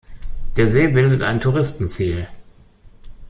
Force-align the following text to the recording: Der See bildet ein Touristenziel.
Der 0.57 0.67
See 0.67 0.87
bildet 0.87 1.21
ein 1.21 1.39
Touristenziel. 1.39 2.27